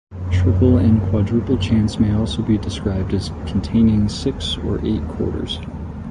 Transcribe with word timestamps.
Triple 0.31 0.79
and 0.79 0.99
quadruple 1.11 1.59
chants 1.59 1.99
may 1.99 2.11
also 2.15 2.41
be 2.41 2.57
described 2.57 3.13
as 3.13 3.29
containing 3.45 4.09
six 4.09 4.57
or 4.57 4.83
eight 4.83 5.07
quarters. 5.07 5.59